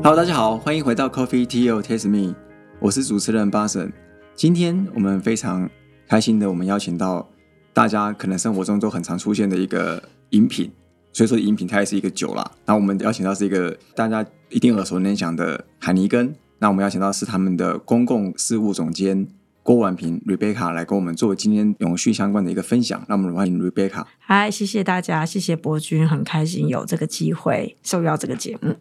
[0.00, 2.32] Hello，大家好，欢迎回到 Coffee Tea or Taste Me，
[2.78, 3.92] 我是主持人巴神。
[4.36, 5.68] 今天我们非常
[6.06, 7.28] 开心的，我们邀请到
[7.74, 10.00] 大家可能生活中都很常出现的一个
[10.30, 10.70] 饮品，
[11.12, 12.48] 所以说饮品它也是一个酒啦。
[12.64, 16.32] 那我们邀请到是一个大家一定耳熟能详的海尼根。
[16.60, 19.26] 那我们邀请到是他们的公共事务总监
[19.64, 23.04] 郭婉平 Rebecca 来跟我们做今天永续相关的一个分享。
[23.08, 24.04] 那我们欢迎 Rebecca。
[24.20, 28.76] 嗨，谢谢大家，谢谢博君，很开心有这个机会受邀这个节目。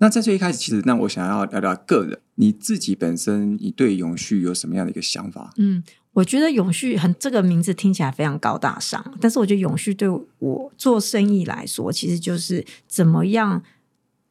[0.00, 5.52] 那在最一开始，其实那我想要聊聊个人，你自己本身，你对永续有什么样的一个想法？
[5.56, 5.82] 嗯，
[6.12, 13.62] 我觉得永续很这个名字听起来非常高大上，但是我觉得永续对我做生意来说，其实就是怎么样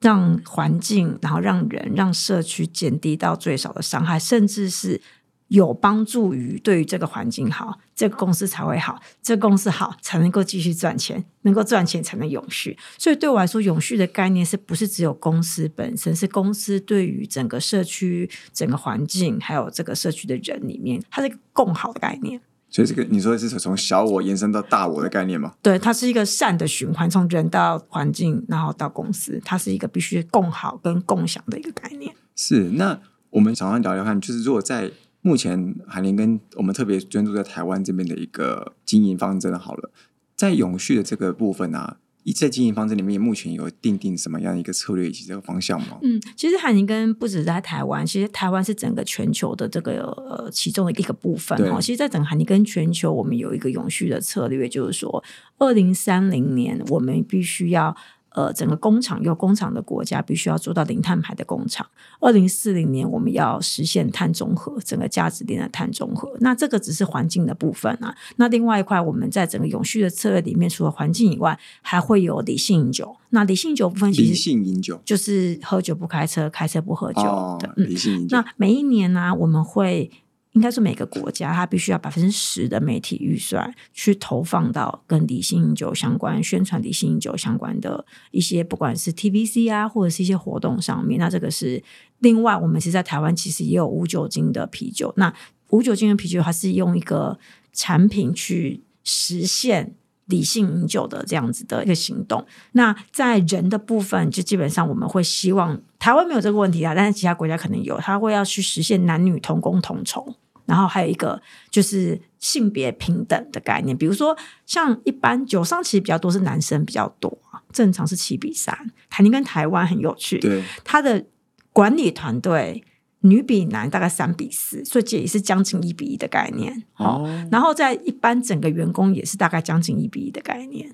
[0.01, 5.01] 让环境，然后让人、让社区减低到最少的伤害，甚至是。
[5.49, 12.77] 有帮助于对于这个环境好，这个公司才会好，这个公司好才能够继续赚钱，能够赚钱才能永续。
[12.97, 16.15] 所以对我来说，永续的概念是不是只有公司本身？
[16.15, 22.39] 是公司对于整个社区、整个环境，还有这个社区的人里面，它是一个共好的概念。
[22.71, 25.55] 所以这个你说的是从小我延伸到大我的概念吗？
[25.63, 32.13] 对，它是一个善的循环，从人到环境，然后到公司，它是一个必须共好跟共享的一个概念。
[32.35, 32.99] 是，那
[33.31, 39.91] 我们想要聊聊看，就是如果在目前海宁跟我们特别专注在台湾这边的一个经营方针好了，
[40.35, 41.97] 在永续的这个部分啊，
[42.35, 45.97] 在经营方针里面，目前有定定什么样的一个策略以及这个方向吗？
[46.03, 51.81] 嗯，其实海宁跟不止在台湾，其实台湾是整个全球的这个呃其中的一个部分哈。
[51.81, 55.23] 其实，在整个海宁跟全球，我们有一个永续的策略，就是说，
[55.57, 57.95] 二零三零年我们必须要。
[58.31, 61.85] 呃，整个工厂有工厂的国家必须要做到零碳排的工厂。
[62.19, 66.31] 二零四零年，我们要实现碳中和，整个价值链的碳中和。
[66.39, 68.15] 那这个只是环境的部分啊。
[68.35, 73.15] 那另外一块，我们在整个永续的策略里面，除了环境以外，还会有理性饮酒。
[73.31, 77.73] 那理性酒部分，理性饮酒就是喝酒不开车，开车不喝酒的。
[77.77, 78.37] 理性饮酒。
[78.37, 80.11] 那每一年呢，我们会。
[80.53, 91.19] 应该是每个国家，它必须要百分之十的媒体预算去投放到跟理性饮酒相关、宣传理性饮酒相关的一些，不管是 TVC 啊，或者是一些活动上面。
[91.19, 91.83] 那这个是
[92.17, 95.13] 另外，我们其实在台湾其实也有无酒精的啤酒。
[95.17, 95.31] 那
[95.69, 97.37] 无酒精的啤酒，它是用一个
[97.71, 99.93] 产品去实现
[100.29, 102.43] 理性饮酒的这样子的一个行动。
[102.71, 110.35] 那在人的部分，就基本上我们会希望台湾没有这个问题啊，但是其他国家可能有，他会要去实现男女同工同酬。
[110.65, 111.41] 然后还有一个
[111.71, 118.77] 就是性别平等的概念，比如说像一般酒商其实比较多是男生比较多啊，正常是七比三。
[119.09, 121.25] 台宁跟台湾很有趣，对他的
[121.73, 122.83] 管理团队
[123.21, 126.83] 女比男大概三比四，所以这也是将近一比一的概念。
[126.95, 130.91] 哦，然后在一般整个员工也是大概将近一比一的概念。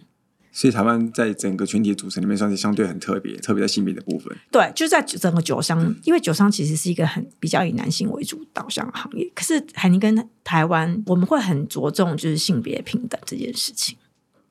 [0.51, 4.33] 所以台湾在整个群体组成里面算是相对很特别，特别在性别的部分。
[4.49, 9.29] 对，就在整个酒商，因为酒商其实是一个很比较以男性为主导向行业。
[9.35, 13.97] 可是海尼跟台湾，我们会很着重就是性别平等这件事情，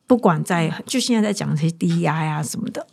[0.06, 2.86] 不管在就现在在讲这些 DEI 啊什么的。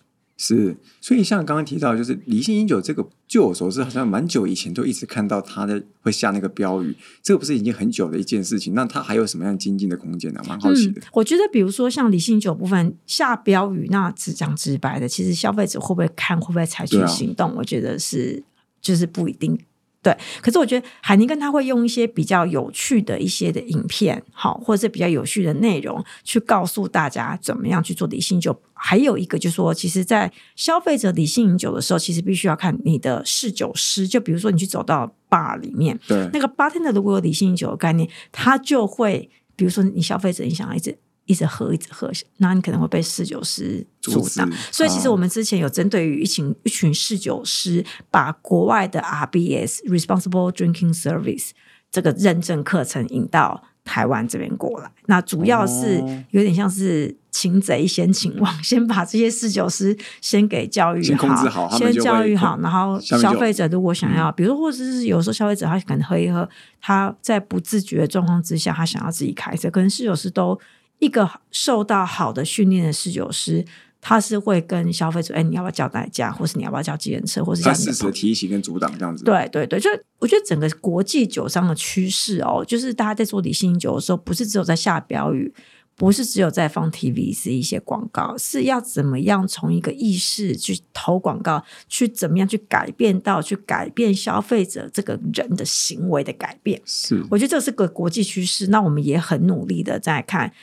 [0.43, 8.73] 是，所以像刚刚提到，就是理性饮酒这个，据我所知，好像蛮久以前就一直看到他的会下那个标语，这个不是已经很久的一件事情？
[8.73, 10.41] 那他还有什么样精进的空间呢？
[10.47, 11.01] 蛮好奇的。
[11.13, 17.53] 我觉得，比如说像理性酒部分下标语，那只讲直白的，其实消费者会不会看，会不会采取行动？
[17.57, 18.43] 我觉得是，
[18.81, 19.59] 就是不一定。
[20.03, 28.59] 对，可是我觉得海宁跟他会用一些比较有趣的一些的影片，好，或者是比较有趣的内容，去告诉大家怎么样去做理性酒。
[28.73, 34.07] 还有一个就是说，其实，在消费者理性饮酒的时候，其实必须要看你的侍酒师。
[34.07, 40.97] 就比如说，你去走到 bar 里面，对那个 bartender 如果有理性饮酒的概念，他就会，比如说你消费者你想要一直。
[41.31, 44.51] 一直喝，一直喝，那你可能会被侍酒师阻挡。
[44.69, 51.51] 所以，其实我们之前有针对于一群一群侍酒师，把国外的 RBS Responsible Drinking Service
[51.89, 54.91] 这个认证课程引到台湾这边过来。
[55.05, 66.47] 那主要是有点像是擒贼先擒王，先把这些侍酒师先给教育好，先教育好，然后消费者如果想要，比如或者是有时候消费者他可能喝一喝，
[66.81, 70.59] 他在不自觉的状况之下，他想要自己开车，可能侍酒师都。
[71.01, 73.65] 一个受到好的训练的侍酒师，
[73.99, 79.23] 他是会跟消费者，哎，你要不要叫代驾，或是你要不要叫计程车，或是适时提醒跟阻挡这样子。
[79.23, 79.89] 对对对，就
[80.19, 85.51] 我觉得整个国际酒商的趋势哦，就是大家在做理性酒的时候，不是只有在下标语，
[85.95, 96.79] 不是只有在放 TV 是一些广告，是要怎么样从一个意识去投广告，去怎么样去改变到去改变消费者这个人的行为的改变。
[96.85, 98.67] 是，我觉得这是个国际趋势。
[98.67, 100.53] 那我们也很努力的在看。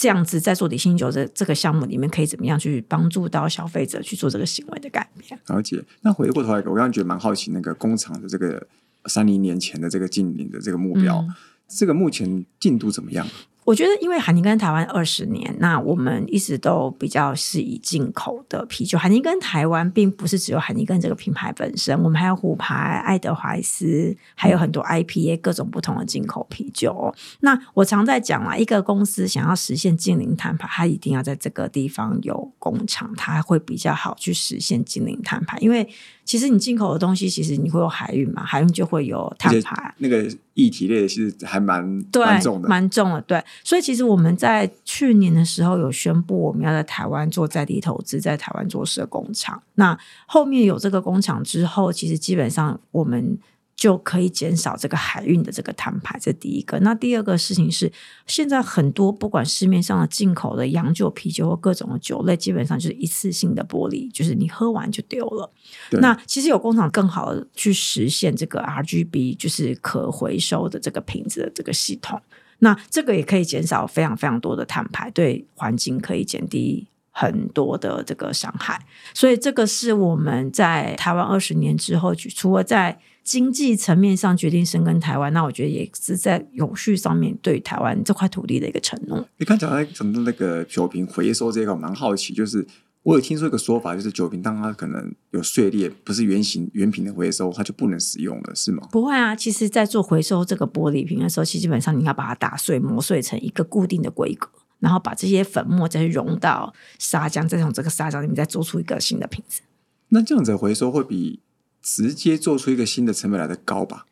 [0.00, 5.38] 这样子在做理性酒这这个项目里面，可以怎么样去帮助到消费者去做这个行为的改变？
[5.48, 5.84] 了解。
[6.00, 8.66] 那回过头来，我刚刚觉得蛮好奇，那个工厂的这个
[9.04, 11.34] 三零年前的这个近零的这个目标，嗯
[11.68, 13.26] 这个目前进度怎么样？
[13.70, 18.98] 我觉得，因为海尼根台湾二十年，那我们一直都比较是以进口的啤酒。
[18.98, 27.14] 海尼根台湾并不是只有海尼根这个品牌本身，我们还有虎牌、爱德怀斯，还有很多 IPA 各种不同的进口啤酒。
[27.42, 35.56] 那我常在讲啦，一个公司想要实现近零碳排，它一定要在这个地方有工厂，它会比较好去实现近零碳排。
[35.58, 35.88] 因为
[36.30, 39.92] 其实你进口的东西，其实你会有海运嘛，海运就会有碳排。
[39.98, 40.24] 那个
[40.54, 41.84] 议题类其实还蛮，
[42.14, 42.68] 蛮重的。
[42.68, 43.20] 蛮重的。
[43.22, 49.60] 对，所以其实我们在去年的时候有宣布，我们要在台湾做在地投资，在台湾做设工厂。
[49.74, 53.36] 那后面有这个工厂之后，其实基本上我们。
[53.80, 56.78] 就可以减少这个海运的这个碳排，这第一个。
[56.80, 57.90] 那第二个事情是，
[58.26, 65.50] 现在很多不管市面上的进口的洋酒、啤酒或各种的酒类，基本上就是一次性的玻璃，就是你喝完就丢了。
[65.92, 72.20] 那其实有工厂更好的去实现这个 RGB，就是可回收的这个瓶子的这个系统。
[72.58, 78.84] 那这个也可以减少非常非常多的碳排，对环境可以减低很多的这个伤害。
[79.14, 83.00] 所以这个是我们在台湾二十年之后，除了在
[83.30, 89.24] 经济层面上决定深耕台湾，那我觉得也是在永续上面对台湾这块土地的一个承诺。
[89.38, 92.66] 你刚讲到讲到那个酒瓶回收这一块，我蛮好奇，就是
[93.04, 98.88] 我有听说一个说法，就是酒瓶当它可能有碎裂，不是圆形原瓶的回收，它就不能使用了，是吗？
[98.90, 104.48] 不会啊，其实，在做回收这个玻璃瓶的时候，其实基本上你要把它打碎、磨碎成一个固定的规格，
[104.80, 109.60] 然后把这些粉末再融到砂浆，再从这个砂浆里面再做出一个新的瓶子。
[110.08, 111.38] 那这样子回收会比
[111.82, 114.06] 直接做出一个新的成本来的高吧？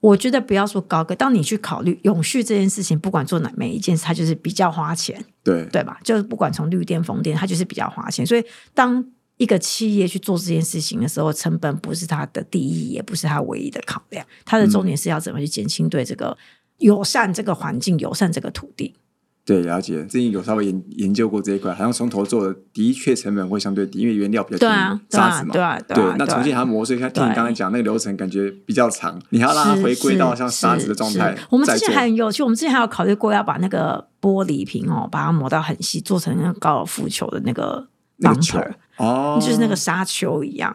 [0.00, 6.00] 我觉得不要说高个，当你去考虑永续这件事情，不管做哪每一件事，它就是比较花钱，对对吧？
[6.02, 8.26] 就是不管从绿电、风电，它就是比较花钱。
[8.26, 8.44] 所以
[8.74, 9.04] 当
[9.36, 14.26] 一个企业去做这件事情的时候，成本不是它的第一，也不是它唯一的考量。
[14.44, 16.36] 它的重点是要怎么去减轻对这个
[16.78, 18.94] 友善这个环境、友善这个土地。
[19.44, 20.04] 对，了解。
[20.04, 25.52] 最近有稍微研研究过这一块，好像从头做的，的确成本会相对低，因为原料比较低，对啊，对啊沙子，嘛。
[25.52, 26.14] 对啊，对啊。
[26.16, 31.36] 那重新还要磨碎，像听你刚才讲那个流程，感觉比较长，你还要让它回归到像沙子的状态。
[31.50, 37.84] 我们之前还很有趣，我们之前还有考虑过要把那个玻璃瓶哦，把它磨到很细，做成那个高尔夫球的那个
[38.18, 40.72] 那个球 bumper，哦，就是那个沙球一样。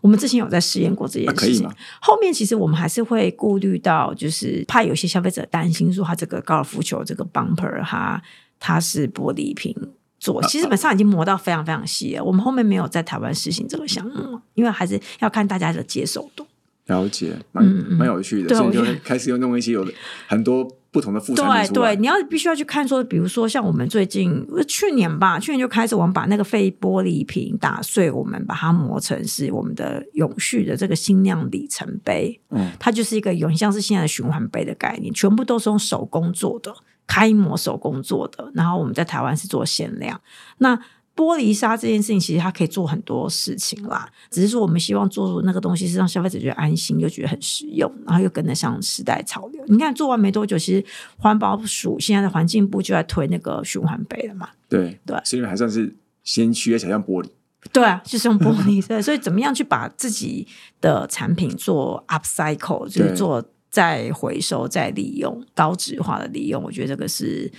[0.00, 1.68] 我们之前有在试验过这件事情
[2.00, 8.22] 后面其实我们还是会顾虑到，就是怕有些消费者担心说，他这个高尔夫球这个 bumper 它
[8.60, 9.74] 它是玻璃瓶
[10.18, 12.24] 做，其实基本上已经磨到非常非常细了。
[12.24, 16.46] 我们后面没有在台湾实行这个项目，因为还是要看大家的接受度。
[16.86, 19.86] 了解，蛮嗯嗯蛮有趣的，所以就开始又弄一些有
[20.26, 20.66] 很多
[20.98, 21.96] 不同的副产对对，。
[21.96, 32.40] 你要必须要去看说，比如说像我们最近呃去年吧，去年就开始我们把那个废玻璃瓶打碎，我们把它磨成是我们的永续的这个新酿里程碑。
[32.50, 36.74] 嗯，它就是一个有点像是现在的循环杯的概念，全部都是用手工做的，
[37.06, 38.50] 开模手工做的。
[38.54, 40.20] 然后我们在台湾是做限量。
[40.58, 40.76] 那
[41.18, 49.60] 玻璃砂这件事情，其实它可以做很多事情啦，只是说我们希望做出那个东西是让消费者觉得安心，又觉得很实用，然后又跟得上时代潮流。
[49.66, 50.84] 你看做完没多久，其实
[51.16, 54.48] 环保署现在的环境部就在推那个循环杯了嘛。
[54.68, 55.92] 对对所以还算是
[56.22, 57.28] 先驱，而且像玻璃。
[57.72, 60.46] 对啊，就是用玻璃对，所以怎么样去把自己
[60.80, 67.50] 的产品做 upcycle，就是做再回收、再利用、高质化的利用，我觉得这个是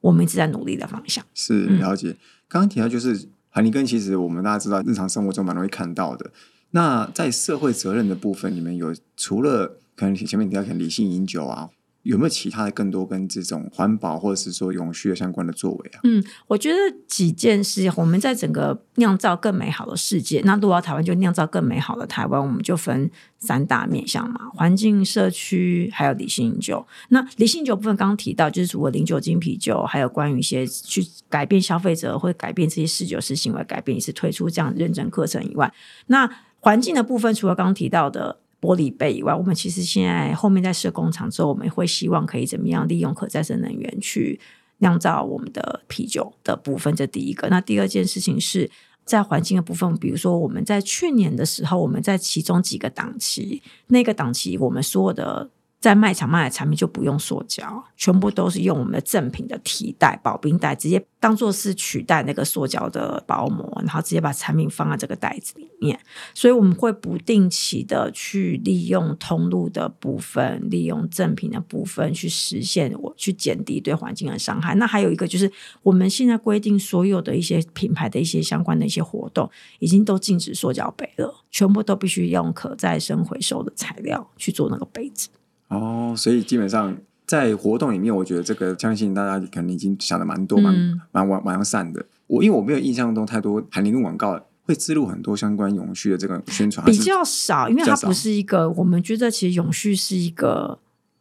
[0.00, 1.24] 我们一直在努力的方向。
[1.34, 2.16] 是嗯了解。
[2.48, 6.30] 刚刚提到就是海尼根，其实我们大家知道，日常生活中蛮容易看到的。
[6.70, 11.70] 那在社会责任的部分，你们有除了可能前面提到可能理性饮酒啊，
[12.08, 16.00] 有没有其他的更多跟这种环保或者是说永续的相关的作为啊？
[16.04, 26.86] 嗯，我觉得几件事，我们在整个酿造更美好的世界，那如果台湾就酿造更美好的台湾，我们就分三大面向嘛：环境、社区，还有理性酒。
[27.10, 35.70] 那理性酒部分刚刚提到，就是除了零酒精啤酒，还有关于一些去改变消费者或改变这些侍酒师行为，改变也是推出这样认证课程以外，
[36.06, 38.38] 那环境的部分，除了刚刚提到的。
[38.60, 44.40] 玻璃杯以外，我们其实现在后面在设工厂之后，我们会希望可以怎么样利用可再生能源去
[44.78, 47.48] 酿造我们的啤酒的部分，这第一个。
[47.48, 48.70] 那第二件事情是
[49.04, 55.48] 在环境的部分，比如说我们在去年的时候，我们在其中几个档期，那个档期我们所有的
[55.80, 65.96] 在卖场卖的产品就不用塑胶，全部都是用我们的正品的提袋、保冰袋，直接当做是取代那个塑胶的薄膜，然后直接把产品放在这个袋子里面。
[66.34, 74.74] 所以我们会不定期的去利用通路的部分，利用正品的部分去实现我去减低对环境的伤害。
[74.74, 75.48] 那还有一个就是，
[75.84, 85.28] 我们现在规定所有的一些品牌的一些相关的一些活动，已经都禁止塑胶杯了，全部都必须用可再生回收的材料去做那个杯子。
[85.68, 86.96] 哦，所以基本上
[87.26, 90.74] 在活动里面，我觉得这个相信大家可能已经想的蛮多、蛮
[91.12, 92.04] 蛮完完善的。
[92.26, 100.78] 我因为我没有印象中太多海宁跟广告会植入很多相关永续的这个宣传，比较少，因为它不是一个我们觉得其实永续是一个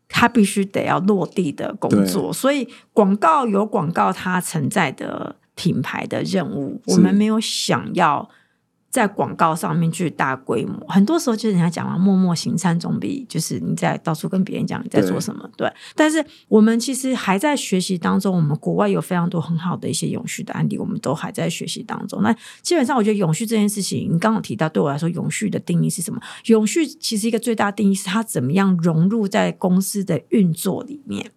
[0.07, 8.29] 它必须得要落地的工作，所以广告有广告它存在的品牌的任务，我们没有想要。
[8.89, 15.49] 在广告上面去大规模，很多时候就是人家讲嘛，默默行善总比就是你在到处跟别人讲你在做什么。
[15.55, 18.35] 对，但是我们其实还在学习当中。
[18.35, 22.21] 我们国外有非常多很好的一些永续的案例，我们都还在学习当中。
[22.21, 26.21] 那基本上，我觉得永续这件事情，你刚刚提到，对我来说，永续的定义是什么？
[26.45, 31.31] 永续其实一个最大定义是它怎么样融入在公司的运作里面。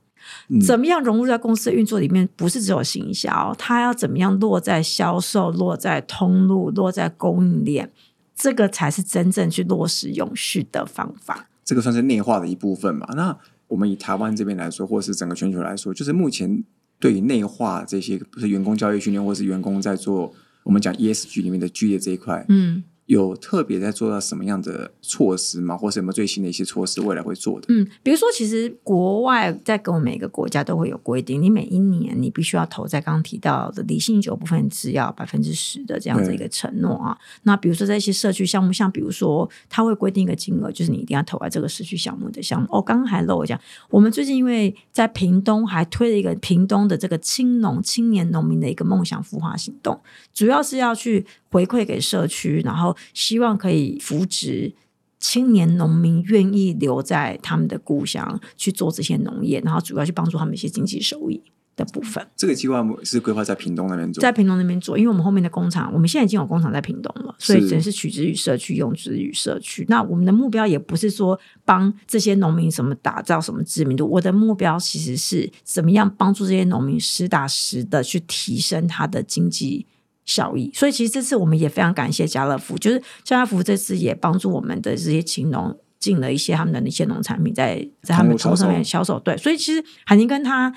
[0.67, 2.29] 怎么样融入在公司的运作里面？
[2.37, 7.91] 不是只有行销，它要怎么样落在销售、落在通路、落在供应链，
[8.35, 11.49] 这个才是真正去落实永续的方法。
[11.65, 13.07] 这个算是内化的一部分嘛？
[13.15, 13.37] 那
[13.69, 16.65] 我们以台湾这边来说，或是整个全球来说，就是目前
[16.99, 20.33] 对于内化这些，不是员工教育训练，或是员工在做
[20.65, 22.83] 我们讲 ESG 里面的剧烈这一块，嗯。
[23.11, 25.77] 有特别在做到什么样的措施吗？
[25.77, 27.67] 或什么最新的一些措施，未来会做的？
[27.69, 37.19] 嗯，比如说，其实国外在跟我们每个国家都会有规定，你每一年你必须要投在刚刚提到的理性酒部分是要百分之十的这样子一个承诺啊。
[37.43, 42.69] 那比如说在一些社区项目，像比如说他会规定一个金额，就是你一定要投在这个社区项目的项目。
[42.71, 50.01] 哦，刚刚还漏讲，我们最近因为在屏东还推了一个屏东的这个青农青年农民的一个梦想孵化行动，
[50.33, 51.27] 主要是要去。
[51.53, 54.75] 回馈给社区，然后希望可以扶植
[55.19, 61.43] 青年农民愿意留在他们的故乡去做这些农业，然后主要去帮助他们一些经济收益
[61.77, 62.27] 的部分。
[62.35, 69.85] 这个计划是规划在屏东那边做，在屏东那边做，因为我们后面的工厂，我们现在已经有工厂在屏东了，所以只是取之于社区，用之于社区。
[69.89, 79.87] 那我们的目标也不是说帮这些农民什么打造什么知名度，我的目标其实是怎么样帮助这些农民实打实的去提升他的经济。
[80.31, 89.19] 效益，所以其实这次我们也非常感谢家乐福，就是家乐福这次也帮助我们的这些青农进了一些他们的那些农产品在在他们头上面销售。
[89.19, 90.73] 对，所以其实海宁跟他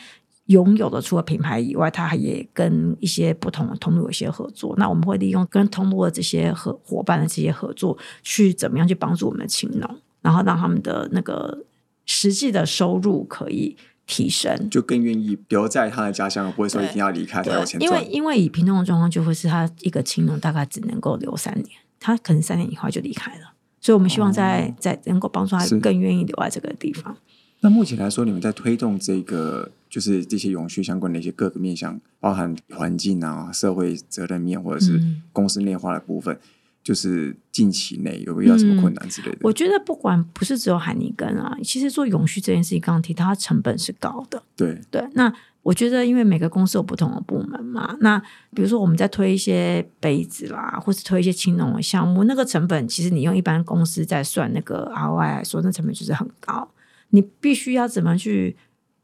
[0.48, 4.74] 拥有的除了品牌以外，他也跟一些不同的通路有一些合作。
[4.78, 9.88] 那我们会利用跟通路的这些合伙伴的这些合作，去怎么样去帮助我们的青农，
[10.24, 11.64] 然后让他们的那个
[12.06, 13.78] 实际的收入可以。
[14.06, 21.70] 提升就更愿意留在他的家乡，不会说一定要离开才有钱因为因为以平东的状况，就会是他一个青农大概只能够留三年，
[22.00, 23.54] 他可能三年以后就离开了。
[23.80, 27.16] 所以我们希望在在能够帮助他更愿意留在这个地方。
[27.62, 36.38] 那目前来说，你们在推动这个就是这些永续相关的一些各个面向，包含环境啊、社会责任面，或者是公司内化的部分。
[36.84, 39.38] 就是近期内有遇到什么困难之类的？
[39.42, 44.44] 我觉得不管不是只有海尼根啊，其实做永续这件事情，刚刚提到它成本是高的。
[44.56, 48.20] 对对，那我觉得因为每个公司有不同的部门嘛，那
[48.54, 56.70] 比如说我们在推一些杯子啦，或是推一些青农的项目，那个成本其实你用一般公司在算那个 ROI 来说，那成本就是很高。
[57.12, 58.56] 你必须要怎么去？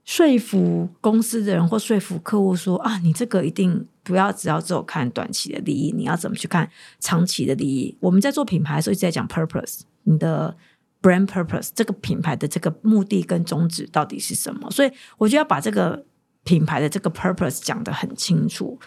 [0.06, 6.68] 说服公司的人或说服客户说啊，你这个一定不要只要只有看短期的利益，你要怎么去看
[7.00, 7.96] 长期的利益？
[8.00, 10.58] 我们在做品牌的时候一直在讲 purpose，你的
[11.00, 14.70] brand purpose 这个品牌的这个目的跟宗旨到底是什么？
[14.72, 16.04] 所以我就要把这个
[16.44, 18.80] 品牌的这个 purpose 讲得很清楚，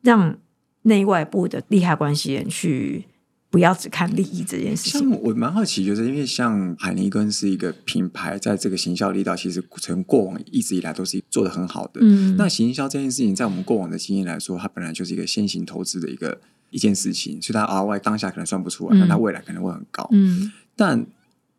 [0.00, 0.38] 让
[0.82, 3.06] 内外部的利害关系人去。
[3.52, 5.10] 不要只看利益这件事情。
[5.20, 12.00] 我蛮好奇，就是因为像海尼根是一个品牌，在这个行销力道，其实从过往一直以来都是做的很好的。
[12.02, 16.40] 嗯，那行销这件事情，在我们过往的经验来说，它本来就是一个先行投资的一个
[16.70, 20.08] 一件事情，所以它 ROI 当下可能算不出来，但它未来可能会很高。
[20.12, 21.06] 嗯，但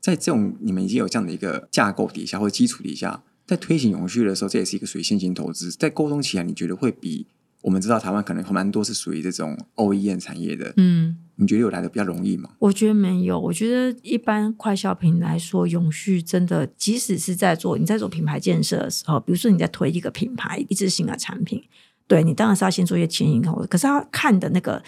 [0.02, 7.28] 在这种你们已经有这样的一个架构底下或者基础底下，在推行永续的时候，这也是一个属于先行投资，在沟通起来，你觉得会比？
[7.62, 12.52] 我们知道台湾可能蛮多是属于这种 OEM 产业的，嗯，你觉得有来的比较容易吗？
[12.60, 21.64] 我觉得没有，我觉得一般快消品来说，永续真的，即使是在做你在做品牌建设的时候，比如说你在推一个品牌一致性的产品，
[22.08, 24.84] 对你当然是要先做一些前因后果，可是他看的那个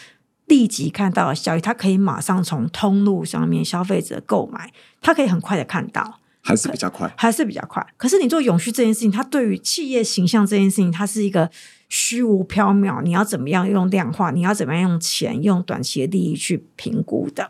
[0.45, 4.71] 立即看到的效益，他可以马上从通路上面消费者购买，
[5.01, 6.19] 他可以很快的看到。
[6.45, 7.11] 还是比较快。
[7.17, 7.85] 还是比较快。
[7.97, 11.49] 可是你做永续这件事情，它对于企业形象这件事情，它是一个
[11.89, 17.49] 虚无缥缈，你要怎么样用量化，你要怎么样用钱、用短期的利益去评估的。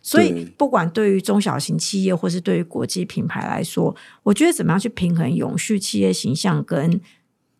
[0.00, 7.00] 所以，不管对于中小型企业，或是对于国际品牌来说，我觉得怎么样去平衡永续企业形象跟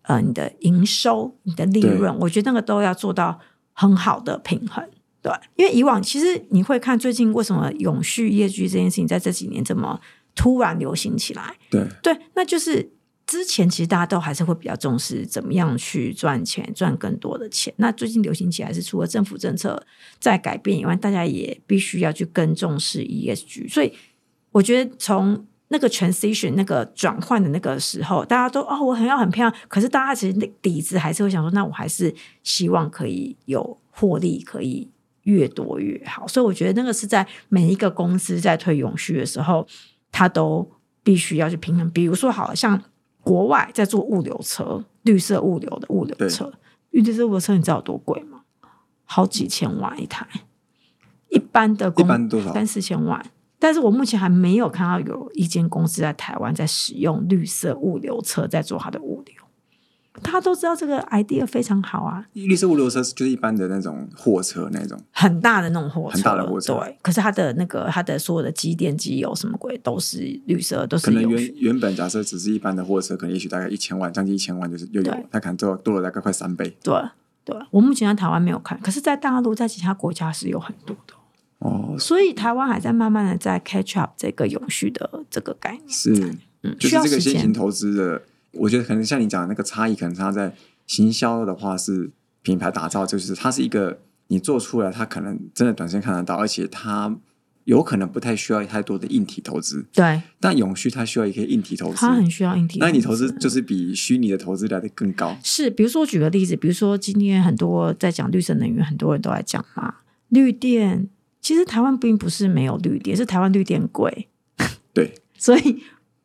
[0.02, 3.38] 呃你的营收、你的利润，我觉得那个都要做到
[3.72, 4.84] 很好的平衡。
[5.22, 10.00] 对，因为以往其实你会看最近为什么永续业绩这件事情在这几年这么
[10.34, 12.90] 突然流行起来，对，对，那就是
[13.26, 17.72] 之前其实大家都还是会比较重视怎么样去赚钱，赚更多的钱。
[17.76, 19.82] 那最近流行起来是除了政府政策
[20.18, 23.72] 在改变以外，大家也必须要去更重视 ESG。
[23.72, 23.92] 所以
[24.50, 34.90] 我觉得从那个 transition 那个转换的那个时候，大家都哦，我很要很漂亮，可是大家其实那底子还是会想说，那我还是希望可以有获利，可以
[35.22, 36.28] 越多越好。
[36.28, 39.66] 所以我觉得那个是在每一个公司在推永续的时候，
[40.12, 40.70] 它都
[41.02, 41.90] 必须要去平衡。
[41.90, 42.80] 比如说，好了像
[43.22, 46.52] 国外在做物流车，绿色物流的物流车，
[46.90, 48.42] 绿色物流车你知道有多贵吗？
[49.04, 50.26] 好几千万一台，
[51.28, 53.24] 一般的公一般多少三四千万。
[53.58, 59.41] 但是我目前还没有看到有一间公司在台湾在使用绿色物流车在做它的物流。
[60.20, 66.98] 大家都知道这个 idea 非常好啊，绿色物流车就是一般的那种货车那种，很大的那种货车，很大的货车对。
[67.00, 76.76] 可是它的那个它的所有的机电机油什么鬼都是绿色，都是可能原原本假设只是一般的货车，可能也许大概一千万，将近一千万就是又有对，它可能多多了大概快三倍。
[76.82, 76.94] 对
[77.44, 77.56] 对。
[77.70, 81.14] 我目前在台湾没有看，可是，在大陆在其他国家是有很多的。
[81.60, 86.12] 哦，所以台湾还在慢慢的在 catch up 这个永续的这个概念，是，
[86.62, 87.52] 嗯，就是这个先行。
[87.52, 88.22] 投资的，
[88.52, 90.54] 我觉得可能像你讲的那个差异，可能差在
[90.86, 92.10] 行销的话是
[92.42, 97.16] 品牌打造，就是它是一个你做出来，它可能真的短时间看得到，而且它
[97.64, 102.78] 有可能不太需要太多的硬体投资，对，但永续它需要一个硬体投资，它很需要硬体。
[102.78, 105.36] 那你投资就是比虚拟的投资来的更高。
[105.42, 109.94] 是，比如说我举个例子，比如说今天很多在讲绿色能源，很多人都在讲嘛，
[110.28, 111.08] 绿电。
[111.40, 114.28] 其实台湾并不是没有绿电，是台湾绿电贵，
[114.94, 115.82] 对， 所以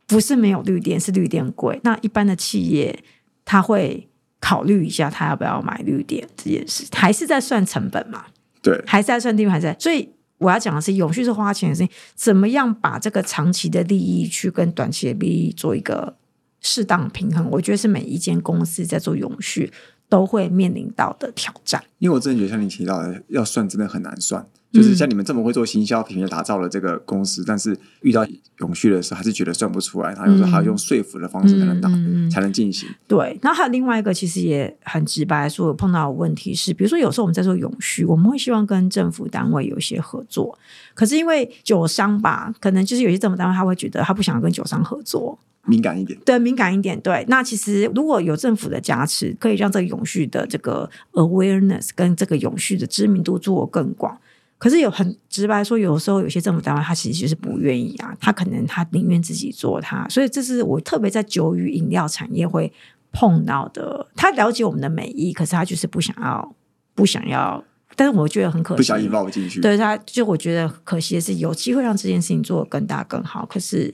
[0.07, 1.79] 不是没有绿电，是绿电贵。
[1.83, 2.97] 那一般的企业
[3.45, 4.07] 他会
[4.39, 8.25] 考虑一下，他要不要买绿电这件事，还是在算成本嘛？
[8.61, 9.75] 对，还是在算地方，还是在。
[9.79, 16.15] 所以我要讲的是，永续是花钱的事情，怎么样把这个长期的利益去跟短期的利益做一个
[16.61, 17.49] 适当平衡？
[17.51, 19.71] 我觉得是每一间公司在做永续
[20.09, 21.83] 都会面临到的挑战。
[21.99, 24.45] 因为我真的觉得像你提到的，要算真的很难算。
[24.69, 28.27] 就是像你们这么会做行销品牌打造了这个公司，但是遇到
[28.59, 30.11] 永续的时候，还是觉得算不出来。
[30.11, 32.87] 然后有时候还要用说服的方式才能打，嗯才能进行。
[33.07, 40.59] 对，然后还有另外一个，其实也很直白地说，有碰到的问题是，比如说有时候我们在做永续，我们会希望跟政府单位有一些合作，
[40.93, 46.99] 可是因为酒商吧，可能就是有些政府单位他会觉得他不想跟酒商合作，敏感一点，对，敏感一点。
[47.01, 54.17] 对，那其实如果有政府的加持，可以让这个永续的这个 awareness 跟这个永续的知名度做更广。
[54.57, 62.73] 可是有很直白说，有的时候有些政府单位他其实就是不愿意啊，他可能他宁愿自己做他，所以这是我特别在酒与饮料产业会
[63.11, 64.07] 碰到的。
[64.15, 66.55] 他了解我们的美意，可是他就是不想要，
[66.95, 67.63] 不想要。
[67.95, 69.59] 但是我觉得很可惜，不小心绕进去。
[69.61, 73.93] 对他，就我觉得可惜的是，有机会让这件事情做得更大更好，可是，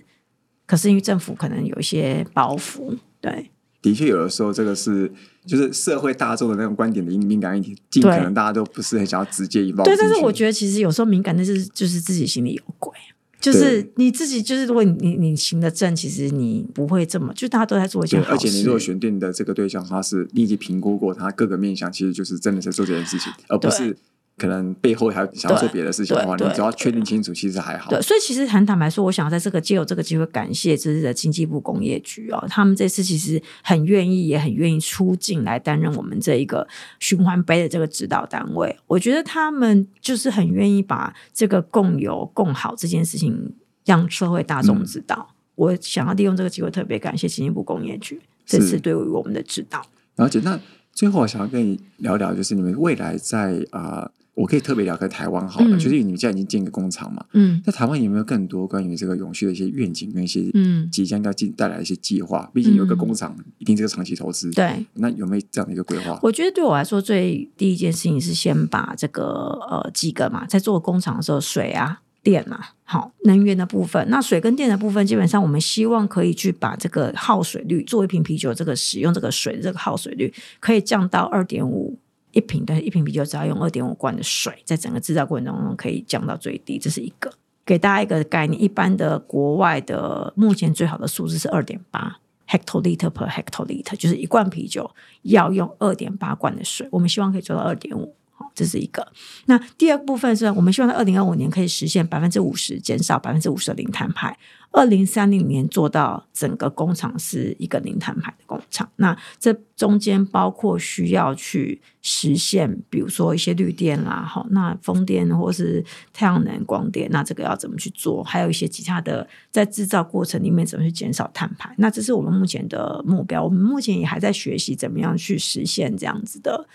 [0.73, 5.07] 可是因为政府可能有一些包袱，对的确，有的时候这个是
[5.45, 9.83] 就是社会大众的那种观点的敏感议题，尽可能大家都不是很想要直接引爆。
[9.83, 9.95] 对。
[9.95, 12.91] 但是我觉得其实有时候敏感的是就是自己心里有鬼，
[13.39, 18.33] 就是你自己就是如果你你你行得正，其实你不会这么，就大家都在做一件，好事。
[18.33, 23.95] 而且你如果选定的这个对象，他是你已经评估过他各个面向，其实就是真的在做这件事情，而不是
[24.36, 27.89] 可能背后还想要做别的事情的话，你只要确定清楚，其实还好。
[27.89, 36.67] 对，所以其实很坦白说，我想在这个借由这个机会感谢这次的经济部工业局哦，他们这次其实很愿意，也很愿意出境来担任我们这一个
[37.00, 38.76] 循环杯的这个指导单位。
[38.88, 43.54] 我觉得他们就是很愿意把这个共有共好这件事情
[43.86, 45.30] 让社会大众知道。
[45.56, 49.86] 我想要利用这个机会特别感谢经济部工业局这次是对于我们的指导。
[50.15, 50.39] 而且。
[50.39, 50.60] 那
[50.91, 62.50] 最后我想要跟你聊聊，就是你们未来在啊、呃我可以特别聊个台湾好了，嗯就是你们现在已经建一个工厂嘛，嗯在台湾有没有更多关于这个永续的一些愿景跟一些嗯，即将要进带来的一些计划？
[62.54, 64.86] 毕竟有一个工厂，一定是个长期投资。，对。
[64.96, 66.19] 那有没有这样的一个规划？
[66.24, 69.24] 我觉得对我来说，最第一件事情是先把这个
[69.69, 74.04] 呃几个嘛，在做工厂的时候，水啊、电啊，好能源的部分。
[74.10, 82.00] 那水跟电的部分，基本上我们希望可以去把这个耗水率，做一瓶啤酒这个使用这个水的这个耗水率，可以降到二点五。
[82.34, 87.32] 一瓶但是一瓶啤酒只要用二点五罐的水，在整个制造过程当中可以降到最低，这是一个。
[87.65, 92.17] 给大家一个概念，一般的国外的目前最好的数字是二点八
[92.50, 94.91] hectoliter per hectoliter，就是一罐啤酒
[95.22, 98.13] 要用二点八罐的水，我们希望可以做到二点五。
[98.53, 99.08] 这是一个。
[99.45, 104.38] 那第二部分是我们希望在二零二五年可以实现百分之五十减少百分之五十的零碳排，
[104.71, 108.89] 二零三零年做到整个工厂是一个零碳排的工厂。
[108.97, 118.23] 那这中间包括需要去实现，比如说一些绿电啦，好，那风电或是太阳能光电，那这个要怎么去做？
[118.23, 121.73] 还有一些其他的在制造过程里面怎么去减少碳排？
[121.77, 123.43] 那这是我们目前的目标。
[123.43, 126.67] 我们目前也还在学习怎么样去实现这样子的。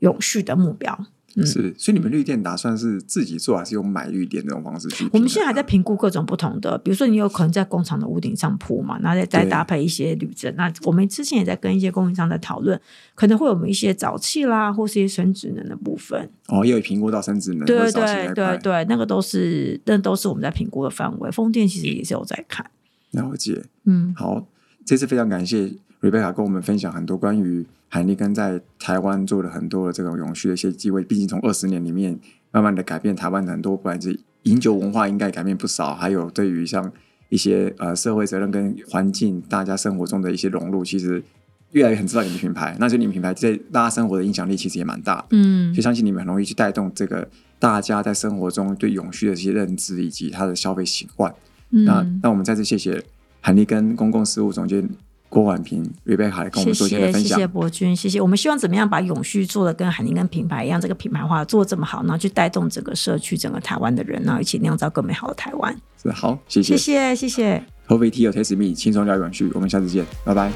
[0.00, 1.06] 永续的目标
[1.44, 5.08] 是，所以你们绿电打算是自己做，还是用买绿电这种方式去？
[5.12, 10.52] 我们现在还在评估各种不同的，比如说你有可能在工厂的屋顶上铺嘛，然后再再搭配一些铝箔。
[10.56, 12.78] 那我们之前也在跟一些供应商在讨论，
[13.14, 16.28] 可能会有一些沼气啦，或是一些生殖能的部分。
[16.48, 21.30] 哦，也有评估到生殖能，对对对对，那个都是那都是我们在评估的范围。
[21.30, 22.68] 风电其实也是有在看，
[23.12, 23.62] 了解。
[23.84, 24.48] 嗯，好，
[24.84, 27.66] 这次非常感谢 Rebecca 跟我们分享很多关于。
[27.92, 32.16] 海尼根在台湾做了很多的这种永续的一些机会，毕竟从二十年里面
[32.52, 36.88] 慢慢的改变台湾的很多，不管是饮酒文化应该改变不少，还有对于像
[37.30, 41.20] 一些呃社会责任跟环境大家生活中的一些融入，其实
[41.72, 51.34] 越来越很知道你们品牌，那就你们品牌在大家生活的影响力其实也蛮大，嗯，就相信你们很容易去带动这个大家在生活中对永续的一些认知以及他的消费习惯。
[51.70, 53.02] 那那我们再次谢谢
[53.40, 54.88] 海尼根公共事务总监。
[55.30, 57.22] 郭婉平、瑞贝卡来跟我们做一些分享。
[57.22, 58.20] 谢谢博君，谢谢。
[58.20, 65.74] 我们希望怎么样把永续做的跟海宁跟品牌一样，这个品牌化做这么好，然后去带动整个社区、整个台湾的人，然后一起酿造更美好的台湾。
[66.02, 67.64] 是好，谢谢，谢谢，谢谢。
[67.86, 70.50] Coffee Tea Taste Me，轻松聊永续，我们下次见，拜拜。